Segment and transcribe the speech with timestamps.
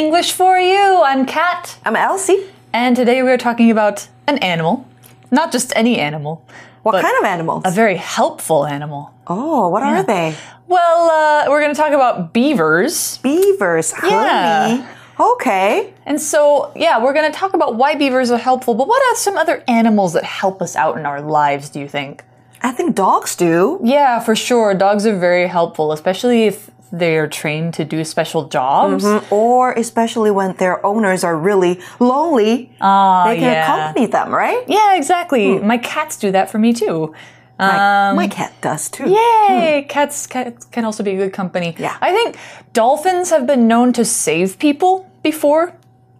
[0.00, 1.02] English for You.
[1.04, 2.46] I'm Kat, I'm Elsie.
[2.72, 4.86] and today we are talking about an animal.
[5.30, 6.42] Not just any animal.
[6.84, 7.64] What kind of animals?
[7.66, 9.12] A very helpful animal.
[9.26, 10.34] oh, what are they?
[10.68, 13.18] Well, uh, we're going to talk about beavers.
[13.18, 13.92] Beavers.
[14.02, 14.68] Yeah.
[14.68, 14.86] Honey.
[15.32, 15.92] Okay.
[16.06, 19.16] And so, yeah, we're going to talk about why beavers are helpful, but what are
[19.16, 22.24] some other animals that help us out in our lives, do you think?
[22.62, 23.78] I think dogs do.
[23.84, 24.72] Yeah, for sure.
[24.72, 29.04] Dogs are very helpful, especially if they are trained to do special jobs.
[29.04, 29.32] Mm-hmm.
[29.32, 33.64] Or especially when their owners are really lonely, Ah, they can yeah.
[33.64, 34.64] accompany them, right?
[34.68, 35.58] Yeah, exactly.
[35.58, 35.66] Hmm.
[35.66, 37.14] My cats do that for me too.
[37.58, 39.04] My, um, my cat does too.
[39.08, 39.82] Yay!
[39.82, 39.88] Hmm.
[39.88, 41.74] Cats, cats can also be a good company.
[41.78, 41.96] Yeah.
[42.00, 42.36] I think
[42.72, 45.74] dolphins have been known to save people before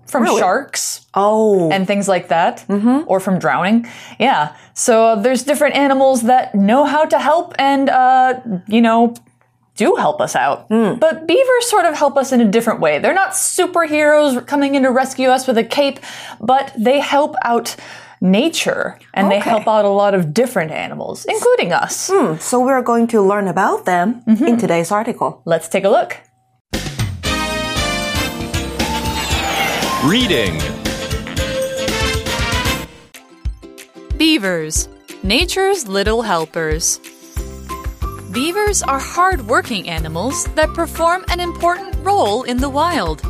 [0.06, 0.40] from Really?
[0.40, 1.70] sharks Oh.
[1.70, 3.04] and things like that, mm-hmm.
[3.06, 3.86] or from drowning.
[4.18, 4.54] Yeah.
[4.74, 9.14] So uh, there's different animals that know how to help and, uh, you know,
[9.80, 10.66] do help us out.
[10.68, 10.96] Hmm.
[10.98, 12.98] But beavers sort of help us in a different way.
[12.98, 15.98] They're not superheroes coming in to rescue us with a cape,
[16.38, 17.76] but they help out
[18.20, 22.10] nature and they help out a lot of different animals, including us.
[22.12, 24.44] Hmm, so we're going to learn about them mm-hmm.
[24.44, 25.40] in today's article.
[25.46, 26.18] Let's take a look.
[30.04, 30.60] Reading.
[34.18, 34.90] Beavers,
[35.22, 37.00] nature's little helpers.
[38.32, 43.22] Beavers are hard-working animals that perform an important role in the wild.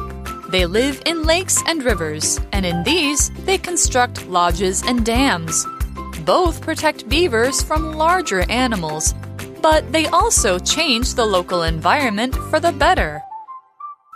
[0.50, 5.66] They live in lakes and rivers, and in these, they construct lodges and dams.
[6.26, 9.14] Both protect beavers from larger animals,
[9.62, 13.22] but they also change the local environment for the better.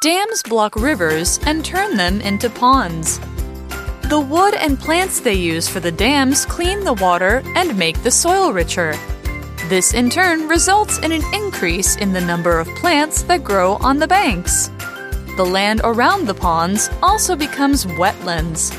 [0.03, 3.19] Dams block rivers and turn them into ponds.
[4.11, 8.11] The wood and plants they use for the dams clean the water and make the
[8.11, 8.95] soil richer.
[9.69, 13.99] This in turn results in an increase in the number of plants that grow on
[13.99, 14.69] the banks.
[15.37, 18.73] The land around the ponds also becomes wetlands.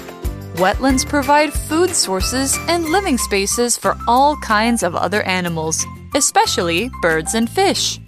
[0.57, 7.33] Wetlands provide food sources and living spaces for all kinds of other animals, especially birds
[7.33, 7.99] and fish.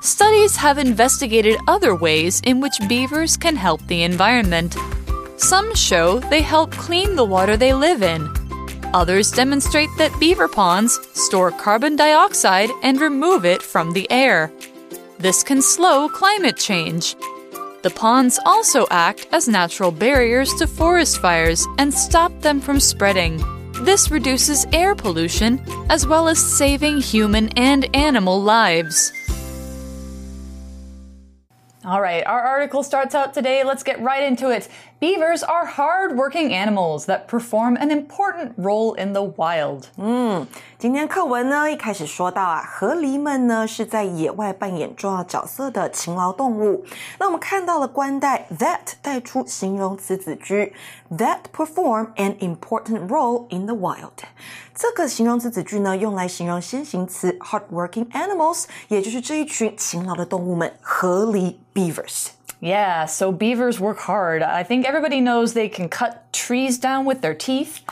[0.00, 4.74] Studies have investigated other ways in which beavers can help the environment.
[5.36, 8.39] Some show they help clean the water they live in.
[8.92, 14.52] Others demonstrate that beaver ponds store carbon dioxide and remove it from the air.
[15.18, 17.14] This can slow climate change.
[17.82, 23.40] The ponds also act as natural barriers to forest fires and stop them from spreading.
[23.84, 29.12] This reduces air pollution as well as saving human and animal lives.
[31.82, 33.64] All right, our article starts out today.
[33.64, 34.68] Let's get right into it.
[35.00, 39.84] Beavers are hardworking animals that perform an important role in the wild.
[39.96, 40.46] 嗯，
[40.78, 46.84] 今天课文呢一开始说到啊，河狸们呢是在野外扮演重要角色的勤劳动物。
[47.18, 50.74] 那我们看到了关代 that 带出形容词子句
[51.16, 54.10] ，that perform an important role in the wild。
[54.74, 62.32] 这个形容词子句呢用来形容先行词 hard-working animals，也就是这一群勤劳的动物们——河狸 beavers。
[62.60, 64.42] Yeah, so beavers work hard.
[64.42, 67.82] I think everybody knows they can cut trees down with their teeth.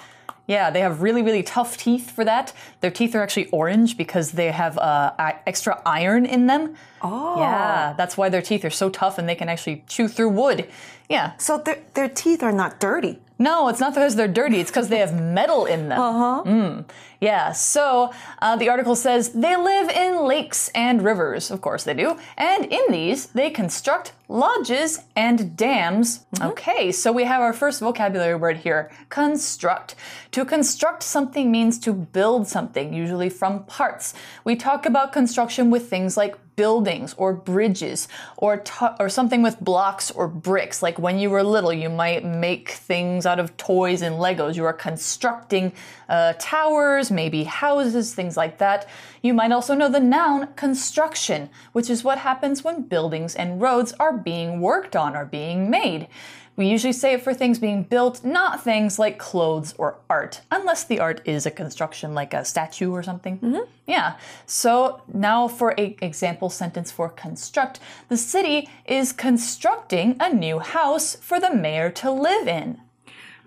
[0.46, 2.54] Yeah, they have really, really tough teeth for that.
[2.80, 5.12] Their teeth are actually orange because they have uh,
[5.46, 6.74] extra iron in them.
[7.02, 7.38] Oh.
[7.38, 10.68] Yeah, that's why their teeth are so tough and they can actually chew through wood.
[11.08, 11.32] Yeah.
[11.38, 13.20] So their their teeth are not dirty.
[13.38, 14.59] No, it's not because they're dirty.
[14.59, 16.00] It's because they have metal in them.
[16.00, 16.82] Uh huh.
[17.20, 17.52] Yeah.
[17.52, 21.50] So uh, the article says they live in lakes and rivers.
[21.50, 22.19] Of course they do.
[22.37, 26.26] And in these, they construct lodges and dams.
[26.40, 26.90] Okay.
[26.93, 29.94] So we have our first vocabulary word here: construct.
[30.32, 34.14] To construct something means to build something, usually from parts.
[34.44, 38.64] We talk about construction with things like buildings or bridges or
[38.99, 40.82] or something with blocks or bricks.
[40.82, 44.56] Like when you were little you might make things out of toys and legos.
[44.56, 45.72] You are constructing
[46.08, 48.88] uh, towers maybe houses things like that.
[49.22, 53.94] You might also know the noun construction which is what happens when buildings and roads
[54.00, 56.08] are being worked on or being made
[56.58, 60.82] we usually say it for things being built, not things like clothes or art, unless
[60.82, 63.38] the art is a construction like a statue or something.
[63.38, 63.70] Mm-hmm.
[63.87, 64.16] Yeah.
[64.44, 67.78] So now for a example sentence for construct,
[68.08, 72.81] the city is constructing a new house for the mayor to live in.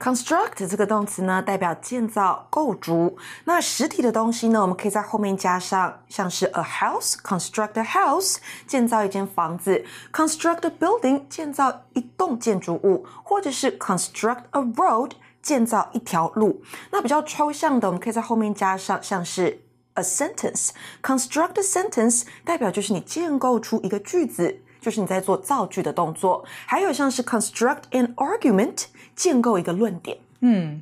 [0.02, 3.20] Construct 这个动词呢，代表建造、构筑。
[3.46, 15.12] 那实体的东西呢，我们可以在后面加上，像是 a house，construct a house，建造一间房子；construct a building，建造一栋建筑物，或者是 construct a road，
[15.44, 16.64] 建造一条路。
[16.90, 19.62] 那比较抽象的，我们可以在后面加上，像是
[19.94, 24.62] a sentence，construct a sentence，代表就是你建构出一个句子。
[24.82, 26.44] 就是你在做造句的动作。
[26.66, 30.19] 还有像是 construct an argument，建构一个论点。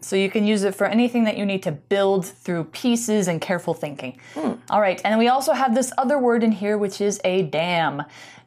[0.03, 3.41] So you can use it for anything that you need to build through pieces and
[3.41, 4.19] careful thinking.
[4.69, 8.03] All right, and we also have this other word in here, which is a dam.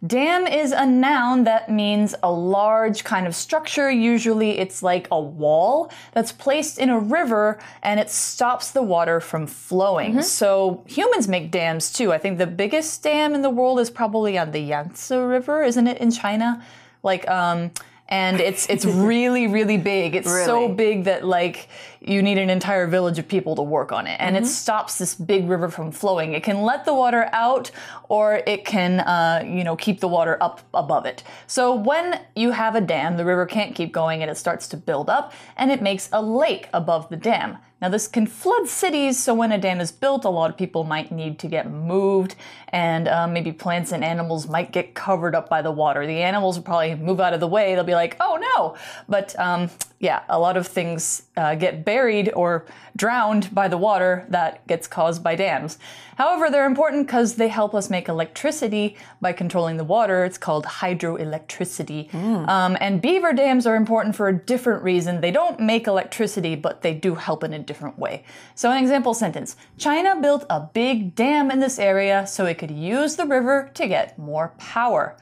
[0.05, 3.89] Dam is a noun that means a large kind of structure.
[3.89, 9.19] Usually it's like a wall that's placed in a river and it stops the water
[9.19, 10.21] from flowing.
[10.21, 12.13] So humans make dams too.
[12.13, 15.87] I think the biggest dam in the world is probably on the Yangtze River, isn't
[15.87, 16.61] it, in China?
[17.01, 17.71] Like, um,
[18.12, 20.14] and it's it's really really big.
[20.14, 21.66] It's so big that like
[22.04, 25.14] you need an entire village of people to work on it, and it stops this
[25.14, 26.32] big river from flowing.
[26.32, 27.70] It can let the water out,
[28.08, 31.22] or it can uh, you know keep the water up above it.
[31.46, 34.76] So when you have a dam, the river can't keep going, and it starts to
[34.76, 37.58] build up, and it makes a lake above the dam.
[37.82, 40.84] Now, this can flood cities, so when a dam is built, a lot of people
[40.84, 42.36] might need to get moved,
[42.68, 46.06] and uh, maybe plants and animals might get covered up by the water.
[46.06, 47.74] The animals will probably move out of the way.
[47.74, 48.76] They'll be like, oh no!
[49.08, 51.91] But um, yeah, a lot of things uh, get buried
[52.34, 52.64] or
[52.96, 55.78] drowned by the water that gets caused by dams.
[56.16, 60.24] However, they're important because they help us make electricity by controlling the water.
[60.24, 62.12] It's called hydroelectricity.
[62.14, 65.20] Um, and beaver dams are important for a different reason.
[65.20, 68.24] They don't make electricity, but they do help in a different way.
[68.54, 72.70] So, an example sentence China built a big dam in this area so it could
[72.70, 75.16] use the river to get more power.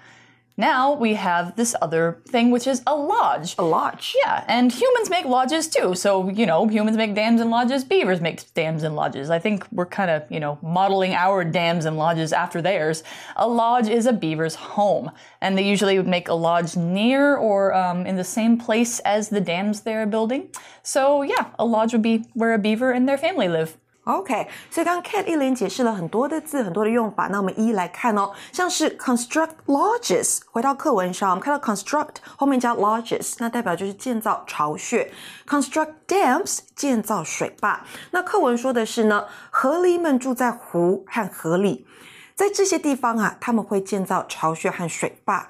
[0.60, 3.54] Now we have this other thing, which is a lodge.
[3.58, 4.14] A lodge.
[4.22, 5.94] Yeah, and humans make lodges too.
[5.94, 9.30] So, you know, humans make dams and lodges, beavers make dams and lodges.
[9.30, 13.02] I think we're kind of, you know, modeling our dams and lodges after theirs.
[13.36, 15.10] A lodge is a beaver's home,
[15.40, 19.30] and they usually would make a lodge near or um, in the same place as
[19.30, 20.50] the dams they're building.
[20.82, 23.78] So, yeah, a lodge would be where a beaver and their family live.
[24.05, 27.27] OK，所以刚刚 Cat 一连解释了很多的字，很多的用法。
[27.31, 35.11] 那我们一一来看哦，像是 construct lodges，回到课文上，我们看到 construct 后面加 lodges，那代表就是建造巢穴。
[35.47, 37.83] construct dams 建造水坝。
[38.11, 41.87] 那课文说的是呢，河狸们住在湖和河里，
[42.35, 45.47] 在这些地方啊，他们会建造巢穴和水坝。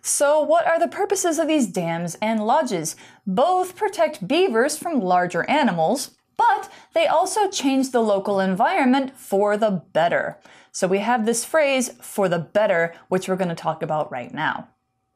[0.00, 2.94] So, what are the purposes of these dams and lodges?
[3.26, 6.06] Both protect beavers from larger animals,
[6.37, 10.37] but they also change the local environment for the better.
[10.71, 14.33] So, we have this phrase, for the better, which we're going to talk about right
[14.33, 14.67] now.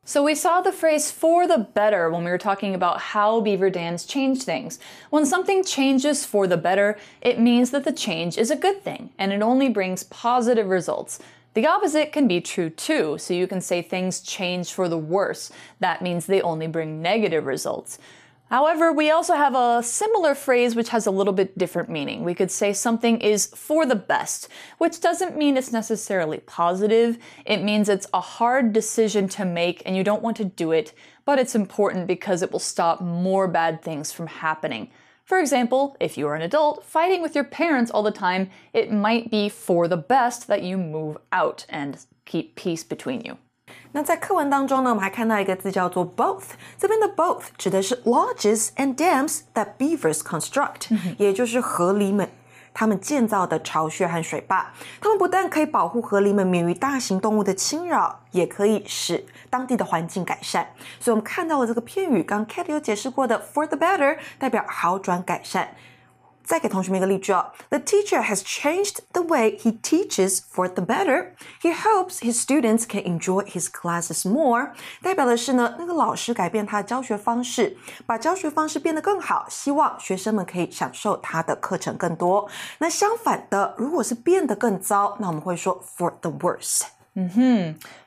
[0.03, 3.69] So, we saw the phrase for the better when we were talking about how beaver
[3.69, 4.79] dams change things.
[5.11, 9.11] When something changes for the better, it means that the change is a good thing
[9.19, 11.19] and it only brings positive results.
[11.53, 15.51] The opposite can be true too, so you can say things change for the worse.
[15.81, 17.99] That means they only bring negative results.
[18.51, 22.25] However, we also have a similar phrase which has a little bit different meaning.
[22.25, 27.17] We could say something is for the best, which doesn't mean it's necessarily positive.
[27.45, 30.93] It means it's a hard decision to make and you don't want to do it,
[31.23, 34.91] but it's important because it will stop more bad things from happening.
[35.23, 38.91] For example, if you are an adult fighting with your parents all the time, it
[38.91, 43.37] might be for the best that you move out and keep peace between you.
[43.93, 46.43] 那在课文当中呢，我们还看到一个字叫做 both。
[46.77, 52.29] 这边的 both 指的是 lodges and dams that beavers construct，、也就是河狸们
[52.73, 54.71] 他们建造的巢穴和水坝。
[55.01, 60.65] 它们不但可以保护河狸们免于大型动物的侵扰，也可以使当地的环境改善。
[60.99, 65.75] 所以我们看到了这个片语，刚 Cat 有解释过的 for the better，代表好转改善。
[66.43, 71.31] 再给同学们一个例句哦，The teacher has changed the way he teaches for the better.
[71.61, 74.71] He hopes his students can enjoy his classes more.
[75.01, 82.49] 代表的是呢，那个老师改变他的教学方式，把教学方式变得更好，希望学生们可以享受他的课程更多。
[82.79, 86.83] 那相反的，如果是变得更糟，那我们会说 for the worse。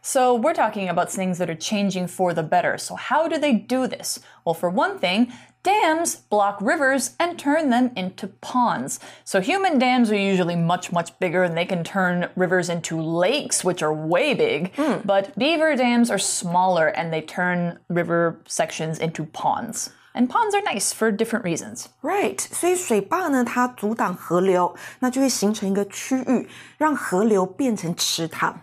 [0.02, 2.78] So, we're talking about things that are changing for the better.
[2.78, 4.20] So, how do they do this?
[4.46, 9.00] Well, for one thing, dams block rivers and turn them into ponds.
[9.26, 13.64] So, human dams are usually much, much bigger and they can turn rivers into lakes,
[13.64, 14.74] which are way big.
[15.04, 19.90] But beaver dams are smaller and they turn river sections into ponds.
[20.14, 21.90] And ponds are nice for different reasons.
[22.04, 26.48] Right，所以水坝呢，它阻挡河流，那就会形成一个区域，
[26.78, 28.62] 让河流变成池塘。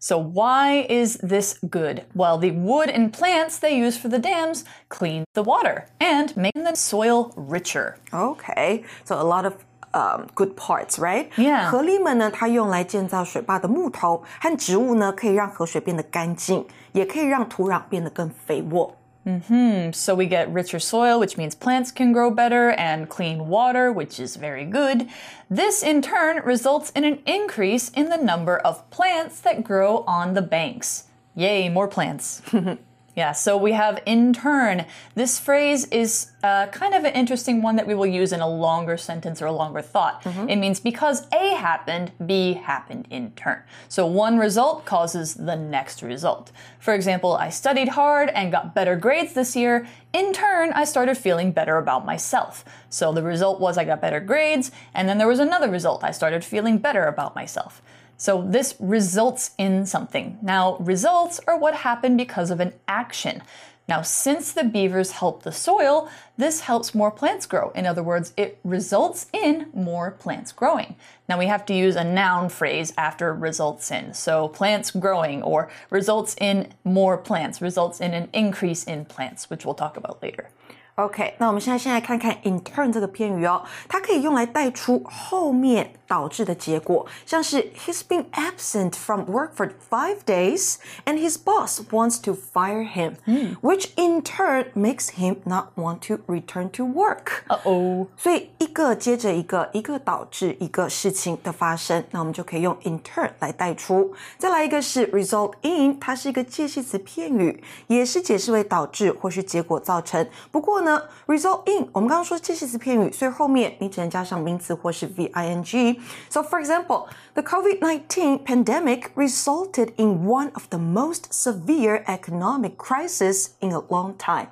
[0.00, 2.06] So, why is this good?
[2.12, 6.54] Well, the wood and plants they use for the dams clean the water and make
[6.54, 7.98] the soil richer.
[8.12, 9.54] Okay, so a lot of
[9.94, 11.30] um, good parts, right?
[11.36, 11.70] Yeah.
[11.70, 18.96] 河狸们呢，它用来建造水坝的木头和植物呢，可以让河水变得干净，也可以让土壤变得更肥沃。
[19.27, 19.91] Mm-hmm.
[19.91, 24.21] So we get richer soil, which means plants can grow better, and clean water, which
[24.21, 25.09] is very good.
[25.49, 30.33] This in turn results in an increase in the number of plants that grow on
[30.33, 31.05] the banks.
[31.35, 32.41] Yay, more plants.
[33.17, 34.85] Yeah, so we have in turn.
[35.15, 38.47] This phrase is uh, kind of an interesting one that we will use in a
[38.47, 40.21] longer sentence or a longer thought.
[40.47, 43.63] It means because A happened, B happened in turn.
[43.89, 46.51] So one result causes the next result.
[46.77, 49.87] For example, I studied hard and got better grades this year.
[50.13, 52.63] In turn, I started feeling better about myself.
[52.89, 56.03] So the result was I got better grades, and then there was another result.
[56.03, 57.81] I started feeling better about myself.
[58.17, 60.39] So this results in something.
[60.41, 63.43] Now, results are what happen because of an action.
[63.87, 67.69] Now, since the beavers help the soil, this helps more plants grow.
[67.69, 70.95] In other words, it results in more plants growing.
[71.29, 74.13] Now, we have to use a noun phrase after results in.
[74.13, 79.63] So, plants growing or results in more plants, results in an increase in plants, which
[79.63, 80.49] we'll talk about later.
[80.96, 90.74] OK，那我们现在先来看看 in turn 这个片语哦，它可以用来带出后面导致的结果，像是 He's been absent from work for five days,
[91.06, 93.14] and his boss wants to fire him,
[93.62, 97.42] which in turn makes him not want to return to work.
[97.48, 104.12] 哦哦，所以一个接着一个，一个导致一个事情的发生，那我们就可以用 in turn 来带出。
[104.36, 110.28] 再来一个是 result in，它是一个介系词片语，也是解释为导致或是结果造成。
[110.50, 110.85] 不过呢
[111.26, 121.32] ，result in 我们刚刚说介系词片语，所以后面你只能加上名词或是 v-i-n-g。So for example, the COVID-19 pandemic resulted in one of the most
[121.32, 124.48] severe economic crisis in a long time。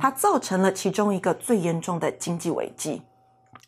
[0.00, 3.02] 它造成了其中一个最严重的经济危机。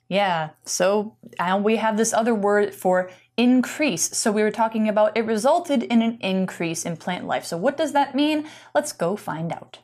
[0.08, 4.14] Yeah, so and we have this other word for increase.
[4.14, 7.44] So we were talking about it resulted in an increase in plant life.
[7.44, 8.44] So what does that mean?
[8.72, 9.78] Let's go find out.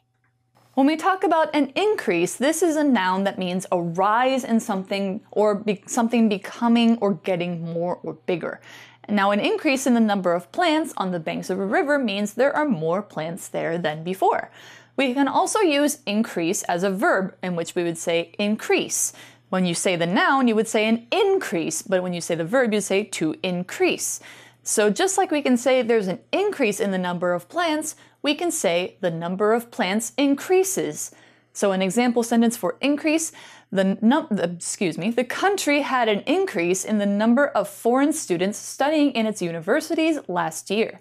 [0.77, 4.59] When we talk about an increase, this is a noun that means a rise in
[4.59, 8.61] something or be- something becoming or getting more or bigger.
[9.09, 12.35] Now, an increase in the number of plants on the banks of a river means
[12.35, 14.51] there are more plants there than before.
[14.97, 19.13] We can also use increase as a verb, in which we would say increase.
[19.49, 22.45] When you say the noun, you would say an increase, but when you say the
[22.45, 24.19] verb, you say to increase.
[24.61, 28.34] So just like we can say there's an increase in the number of plants, we
[28.34, 31.10] can say the number of plants increases.
[31.52, 33.30] So an example sentence for increase,
[33.70, 38.12] the num- the- excuse me, the country had an increase in the number of foreign
[38.12, 41.00] students studying in its universities last year.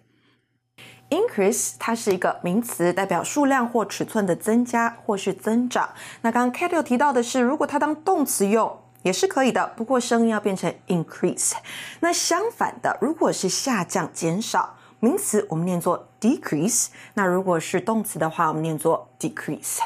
[1.09, 5.89] Increase 它是一个名词，代表数量或尺寸的增加或是增长。
[6.21, 11.53] 那刚刚 Kate 有提到的是，如果它当动词用也是可以的，不过声音要变成 increase。
[11.99, 16.88] 那相反的，如果是下降、减少， 名词我们念作 decrease。
[17.14, 19.78] 那如果是动词的话，我们念作 decrease。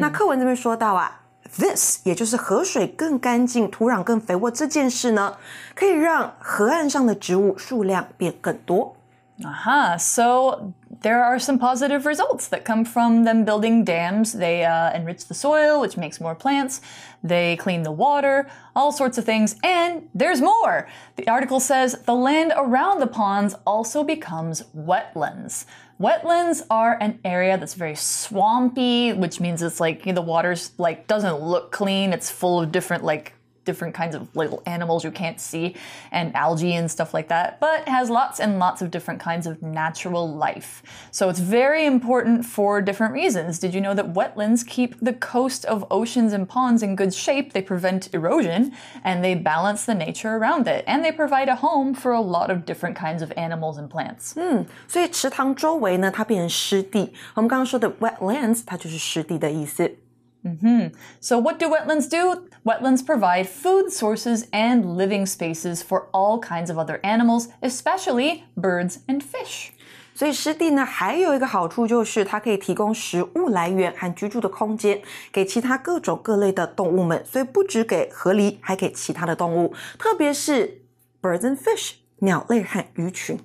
[0.00, 1.20] 那课文这边说到啊。
[1.58, 5.36] This 也就是河水更干净、土壤更肥沃这件事呢，
[5.76, 8.96] 可以让河岸上的植物数量变更多。
[9.38, 14.32] Aha, so there are some positive results that come from them building dams.
[14.32, 16.80] They uh, enrich the soil, which makes more plants.
[17.22, 19.56] They clean the water, all sorts of things.
[19.62, 20.88] And there's more.
[21.16, 25.64] The article says the land around the ponds also becomes wetlands.
[26.00, 30.72] Wetlands are an area that's very swampy, which means it's like you know, the water's
[30.78, 32.12] like doesn't look clean.
[32.12, 33.32] It's full of different like
[33.65, 35.75] different kinds of little animals you can't see
[36.11, 39.61] and algae and stuff like that, but has lots and lots of different kinds of
[39.61, 40.81] natural life.
[41.11, 43.59] So it's very important for different reasons.
[43.59, 47.53] Did you know that wetlands keep the coast of oceans and ponds in good shape?
[47.53, 48.71] They prevent erosion
[49.03, 50.83] and they balance the nature around it.
[50.87, 54.33] And they provide a home for a lot of different kinds of animals and plants.
[54.87, 57.13] 所以池塘周围呢，它变成湿地。
[57.35, 59.97] 我们刚刚说的 wetlands，它就是湿地的意思。
[61.21, 62.47] So, what do wetlands do?
[62.65, 68.97] Wetlands provide food sources and living spaces for all kinds of other animals, especially birds
[69.07, 69.69] and fish.
[70.15, 77.23] 所以湿地呢，还有一个好处就是它可以提供食物来源和居住的空间给其他各种各类的动物们。
[77.23, 80.81] 所以不只给河狸，还给其他的动物，特别是
[81.21, 83.39] birds and fish 鸟类和鱼群。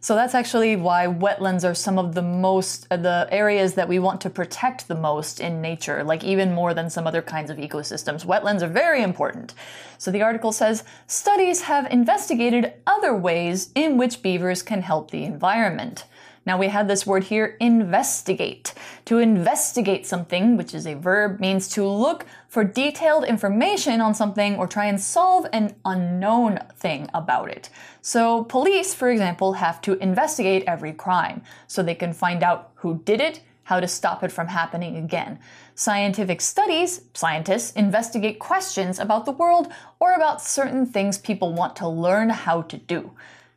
[0.00, 3.98] So that's actually why wetlands are some of the most uh, the areas that we
[3.98, 7.56] want to protect the most in nature, like even more than some other kinds of
[7.56, 8.24] ecosystems.
[8.24, 9.54] Wetlands are very important.
[9.98, 15.24] So the article says studies have investigated other ways in which beavers can help the
[15.24, 16.04] environment.
[16.46, 18.74] Now we have this word here, investigate.
[19.06, 24.56] To investigate something, which is a verb, means to look for detailed information on something
[24.56, 27.70] or try and solve an unknown thing about it.
[28.02, 33.00] So police, for example, have to investigate every crime so they can find out who
[33.04, 35.38] did it how to stop it from happening again.
[35.74, 41.88] Scientific studies, scientists investigate questions about the world or about certain things people want to
[41.88, 43.10] learn how to do.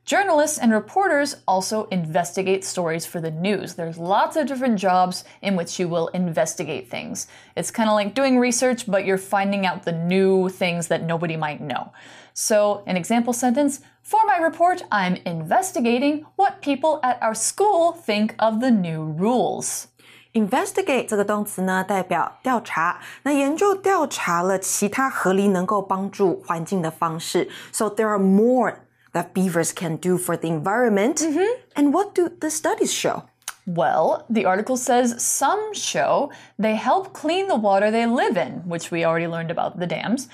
[0.07, 3.73] Journalists and reporters also investigate stories for the news.
[3.73, 7.27] There's lots of different jobs in which you will investigate things.
[7.57, 11.35] It's kind of like doing research, but you're finding out the new things that nobody
[11.35, 11.91] might know.
[12.33, 18.33] So, an example sentence For my report, I'm investigating what people at our school think
[18.39, 19.87] of the new rules.
[20.31, 23.01] Investigate 这个动词呢，代表调查。
[23.23, 27.49] 那研究调查了其他河狸能够帮助环境的方式。
[27.73, 28.75] So there are more
[29.17, 31.17] that beavers can do for the environment.
[31.17, 31.61] Mm-hmm.
[31.75, 33.23] And what do the studies show?
[33.65, 38.91] Well, the article says some show they help clean the water they live in, which
[38.91, 40.29] we already learned about the dams.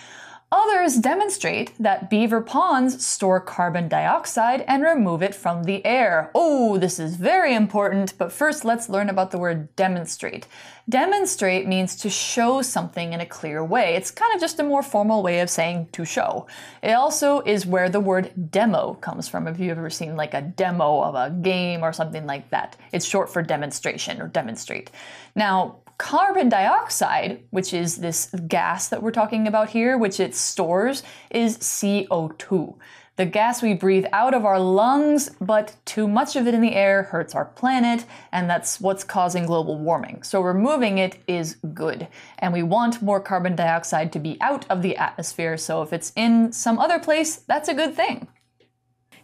[0.51, 6.29] Others demonstrate that beaver ponds store carbon dioxide and remove it from the air.
[6.35, 10.45] Oh, this is very important, but first let's learn about the word demonstrate.
[10.89, 13.95] Demonstrate means to show something in a clear way.
[13.95, 16.45] It's kind of just a more formal way of saying to show.
[16.81, 19.47] It also is where the word demo comes from.
[19.47, 23.05] If you've ever seen like a demo of a game or something like that, it's
[23.05, 24.91] short for demonstration or demonstrate.
[25.35, 31.01] Now, carbon dioxide, which is this gas that we're talking about here, which it stores,
[31.31, 32.75] is CO2
[33.16, 36.76] The gas we breathe out of our lungs, but too much of it in the
[36.76, 40.22] air hurts our planet, and that's what's causing global warming.
[40.22, 42.06] So removing it is good.
[42.38, 46.12] And we want more carbon dioxide to be out of the atmosphere, so if it's
[46.14, 48.28] in some other place, that's a good thing.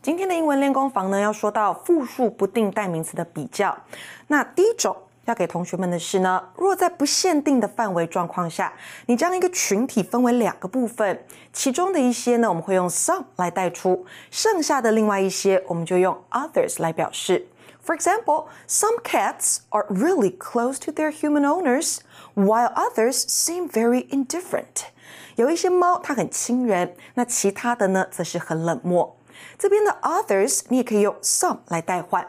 [0.03, 3.79] 今天的英文练功房呢，要说到复数不定代名词的比较。
[4.27, 4.97] 那第一种
[5.30, 8.74] 要给同学们的是呢，若在不限定的范围状况下，
[9.06, 17.48] 你将一个群体分为两个部分，其中的一些呢，我们会用 some 来带出，剩下的另外一些，我们就用 others 来表示。
[17.86, 22.00] For example, some cats are really close to their human owners,
[22.36, 24.88] while others seem very indifferent.
[25.36, 29.16] 有一些猫它很亲人，那其他的呢，则是很冷漠。
[29.58, 32.28] 这边的 others 你也可以用 some 来代换。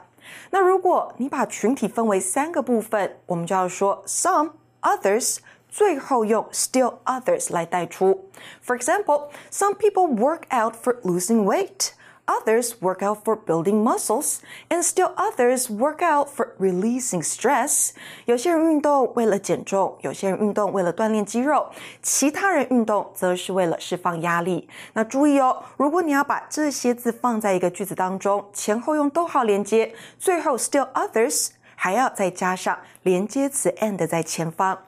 [0.52, 5.38] 那如果你把群体分为三个部分，我们就要说 some others，
[5.70, 8.30] 最后用 still others 来带出。
[8.66, 11.92] For example, some people work out for losing weight.
[12.31, 14.39] Others work out for building muscles,
[14.69, 17.91] and still others work out for releasing stress.
[18.25, 21.67] 有些人运动为了减重，有些人运动为了锻炼肌肉，
[22.03, 24.69] 其他人运动则是为了释放压力。
[24.93, 34.79] 那注意哦，如果你要把这些字放在一个句子当中，前后用逗号连接，最后 still others 还要再加上连接词 and 在前方。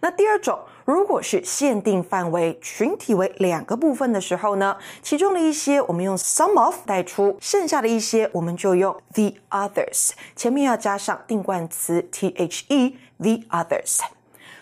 [0.00, 0.58] 那第二种，
[0.90, 14.00] 如果是限定范围群体为两个部分的时候呢，其中的一些我们用 some of 带出，剩下的一些我们就用 the others，前面要加上定冠词 the others。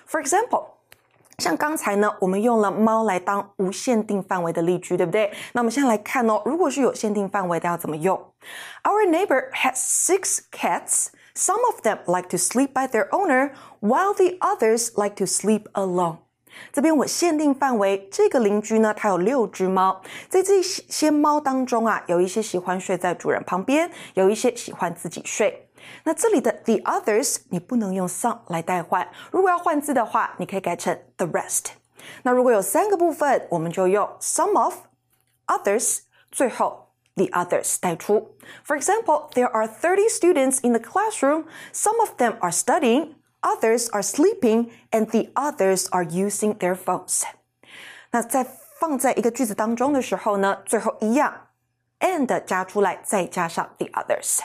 [0.09, 0.65] For example。
[1.39, 5.33] 像刚才呢，我们用了猫来当无限定范围的例句，对不对？
[5.53, 8.21] 那我们现在来看哦，如果是有限定范围的要怎么用
[8.83, 11.11] ？Our neighbor has six cats.
[11.39, 15.71] Some of them like to sleep by their owner, while the others like to sleep
[15.75, 16.17] alone.
[16.73, 25.71] 这边我限定范围，这个邻居呢，他有六只猫，在这些猫当中啊，有一些喜欢睡在主人旁边，有一些喜欢自己睡。
[26.03, 31.67] 那这里的 the others 你不能用 some 来代换，如果要换字的话，你可以改成 the rest。
[32.25, 34.75] 那如果有三个部分，我们就用 some of
[35.47, 36.01] others，
[36.33, 36.88] 最后。
[37.18, 38.36] the others 带出。
[38.66, 41.46] For example, there are 30 students in the classroom.
[41.72, 47.24] Some of them are studying, others are sleeping, and the others are using their phones.
[48.12, 48.46] 那在
[48.80, 51.48] 放在一个句子当中的时候呢，最后一样
[52.00, 54.40] and 加出来，再加上 the others。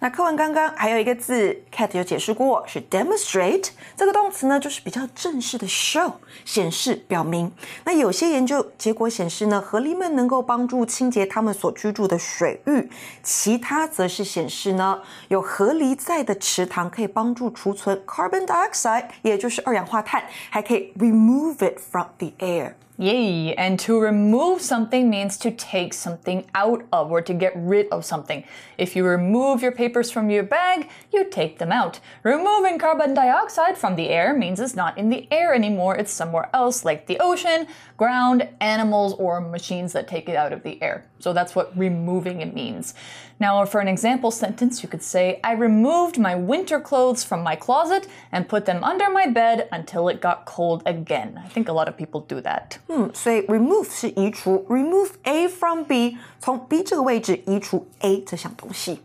[0.00, 6.12] 那课文刚刚还有一个字，Cat 有解释过，是 demonstrate 这个动词呢，就是比较正式的 show
[6.44, 7.50] 显示表明。
[7.84, 12.88] 那有些研究结果显示呢，河狸们能够帮助清洁他们所居住的水域，
[13.24, 22.74] 其他则是显示呢，有河狸在的池塘可以帮助储存 carbon dioxide，也就是二氧化碳，还可以 remove it from the air。
[23.00, 28.04] Yay, and to remove something means to take something out of or to get rid of
[28.04, 28.42] something.
[28.76, 32.00] If you remove your papers from your bag, you take them out.
[32.24, 36.50] Removing carbon dioxide from the air means it's not in the air anymore, it's somewhere
[36.52, 41.04] else, like the ocean, ground, animals, or machines that take it out of the air.
[41.19, 42.93] So that's what removing it means.
[43.39, 47.55] Now, for an example sentence, you could say, I removed my winter clothes from my
[47.55, 51.39] closet and put them under my bed until it got cold again.
[51.43, 52.77] I think a lot of people do that.
[52.87, 59.01] 嗯，所以 remove 是移除，remove A from B，从 B 这个位置移除 A 这项东西。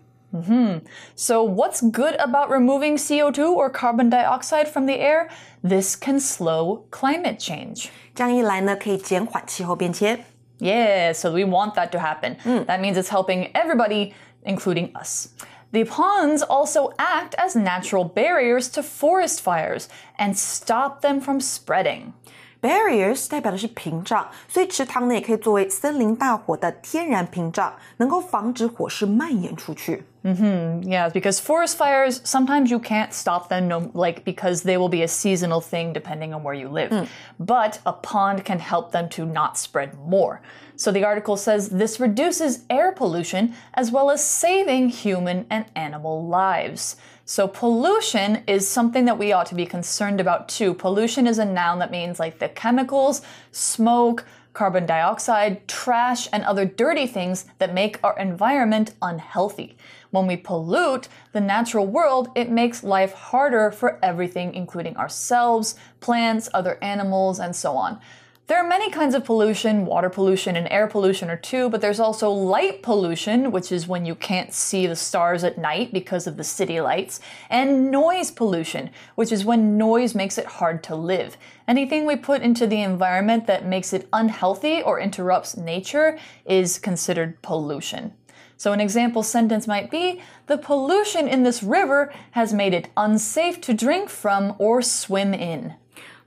[1.16, 5.29] So, what's good about removing CO2 or carbon dioxide from the air?
[5.64, 7.87] This can slow climate change.
[8.14, 10.27] 这样一来呢，可以减缓气候变迁。
[10.60, 12.36] Yeah, so we want that to happen.
[12.44, 12.63] Hmm.
[12.63, 14.13] That means it's helping everybody,
[14.44, 15.30] including us.
[15.72, 19.89] The ponds also act as natural barriers to forest fires
[20.20, 22.13] and stop them from spreading.
[22.62, 30.05] Barriers 代表的是屏障，所以池塘呢也可以作为森林大火的天然屏障，能够防止火势蔓延出去。
[30.24, 35.03] Yeah, because forest fires, sometimes you can't stop them, no, like because they will be
[35.03, 37.09] a seasonal thing depending on where you live.
[37.38, 40.40] But a pond can help them to not spread more.
[40.77, 46.27] So the article says this reduces air pollution as well as saving human and animal
[46.27, 46.96] lives.
[47.34, 50.76] So pollution is something that we ought to be concerned about too.
[50.76, 56.63] Pollution is a noun that means like the chemicals, smoke, carbon dioxide, trash, and other
[56.63, 59.76] dirty things that make our environment unhealthy.
[60.12, 66.50] When we pollute the natural world, it makes life harder for everything, including ourselves, plants,
[66.54, 68.00] other animals, and so on.
[68.47, 69.86] There are many kinds of pollution.
[69.86, 74.06] Water pollution and air pollution are two, but there's also light pollution, which is when
[74.06, 78.89] you can't see the stars at night because of the city lights, and noise pollution,
[79.15, 81.38] which is when noise makes it hard to live.
[81.69, 87.41] Anything we put into the environment that makes it unhealthy or interrupts nature is considered
[87.41, 88.13] pollution.
[88.58, 93.62] So, an example sentence might be The pollution in this river has made it unsafe
[93.62, 95.75] to drink from or swim in.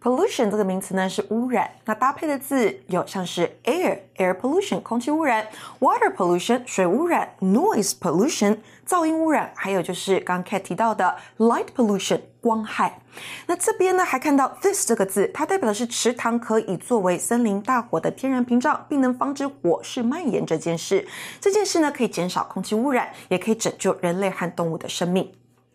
[0.07, 5.45] Pollution 这个名词呢是污染，那搭配的字有像是 air air pollution 空气污染
[5.81, 13.01] ，water pollution 水污染，noise pollution 噪音污染，还有就是刚 Cat 提到的 light pollution 光害。
[13.49, 21.05] 那这边呢还看到 this 这个字，它代表的是池塘可以作为森林大火的天然屏障，并能防止火势蔓延这件事。
[21.41, 25.33] 这件事呢可以减少空气污染，也可以拯救人类和动物的生命。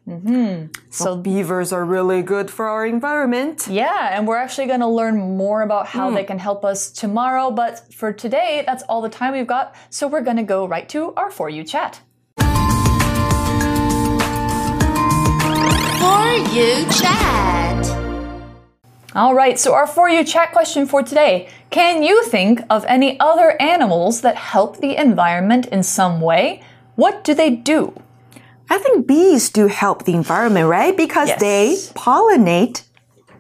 [0.08, 0.68] Mm-hmm.
[0.90, 3.68] So beavers are really good for our environment.
[3.70, 6.16] Yeah, and we're actually going to learn more about how hmm.
[6.16, 7.52] they can help us tomorrow.
[7.52, 9.76] But for today, that's all the time we've got.
[9.90, 12.02] So we're going to go right to our For You chat.
[12.40, 12.48] For
[16.52, 17.86] you chat.
[19.14, 23.20] All right, so our For You chat question for today Can you think of any
[23.20, 26.64] other animals that help the environment in some way?
[26.96, 27.94] What do they do?
[28.72, 30.96] I think bees do help the environment, right?
[30.96, 31.40] Because Yes.
[31.40, 32.84] they pollinate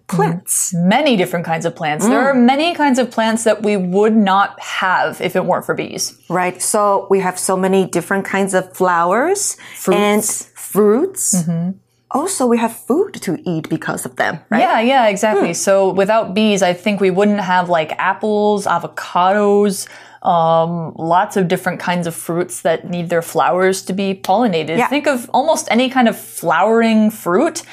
[0.08, 0.74] plants.
[0.74, 2.06] Mm, many different kinds of plants.
[2.06, 2.32] There mm.
[2.32, 6.14] are many kinds of plants that we would not have if it weren't for bees.
[6.30, 6.62] Right.
[6.62, 9.56] So we have so many different kinds of flowers
[9.88, 11.26] and fruits.
[11.36, 11.72] Mm-hmm.
[12.14, 14.60] Also, we have food to eat because of them, right?
[14.60, 15.54] Yeah, yeah, exactly.
[15.56, 15.66] Hmm.
[15.68, 19.88] So without bees, I think we wouldn't have like apples, avocados,
[20.22, 24.78] um, lots of different kinds of fruits that need their flowers to be pollinated.
[24.78, 24.88] Yeah.
[24.88, 27.64] Think of almost any kind of flowering fruit.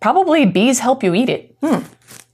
[0.00, 1.56] Probably bees help you eat it.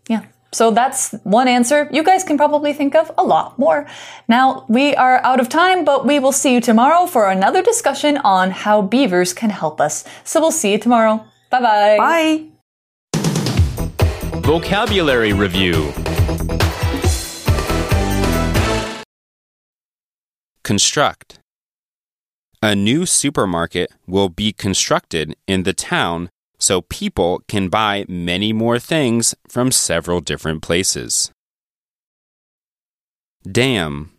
[0.09, 0.25] Yeah.
[0.53, 1.89] So that's one answer.
[1.93, 3.87] You guys can probably think of a lot more.
[4.29, 8.19] Now, we are out of time, but we will see you tomorrow for another discussion
[8.19, 10.05] on how beavers can help us.
[10.25, 11.25] So we'll see you tomorrow.
[11.51, 11.97] Bye bye.
[11.99, 12.47] Bye.
[14.43, 15.93] Vocabulary Review
[20.65, 21.39] Construct
[22.63, 28.79] A new supermarket will be constructed in the town so people can buy many more
[28.79, 31.31] things from several different places.
[33.45, 34.13] Dam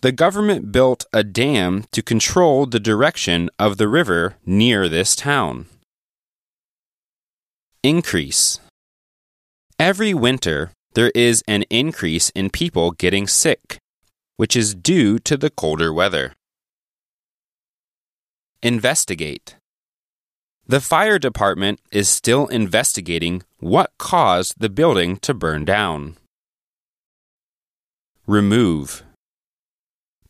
[0.00, 5.66] The government built a dam to control the direction of the river near this town.
[7.84, 8.58] Increase
[9.78, 13.78] Every winter, there is an increase in people getting sick,
[14.38, 16.32] which is due to the colder weather.
[18.62, 19.56] Investigate.
[20.64, 26.16] The fire department is still investigating what caused the building to burn down.
[28.28, 29.02] Remove.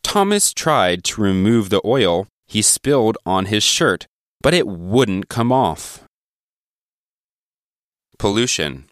[0.01, 4.07] Thomas tried to remove the oil he spilled on his shirt,
[4.41, 6.03] but it wouldn't come off.
[8.17, 8.85] Pollution.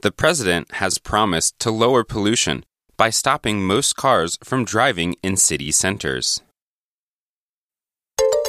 [0.00, 2.64] The president has promised to lower pollution
[2.97, 6.41] by stopping most cars from driving in city centers.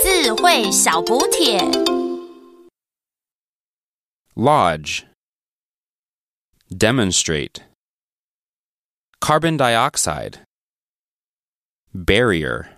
[0.03, 1.61] 智慧小补帖。
[4.35, 5.05] Lodge.
[6.71, 7.63] Demonstrate.
[9.21, 10.41] Carbon dioxide.
[11.93, 12.74] Barrier.